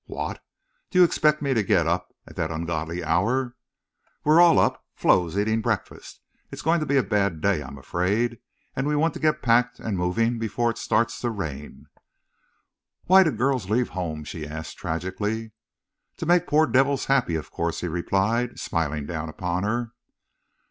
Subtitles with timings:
[0.07, 0.43] "What!...
[0.89, 3.55] Do you expect me to get up at that ungodly hour?"
[4.23, 4.83] "We're all up.
[4.95, 6.21] Flo's eating breakfast.
[6.49, 8.39] It's going to be a bad day, I'm afraid.
[8.75, 11.85] And we want to get packed and moving before it starts to rain."
[13.03, 15.51] "Why do girls leave home?" she asked, tragically.
[16.17, 19.91] "To make poor devils happy, of course," he replied, smiling down upon her.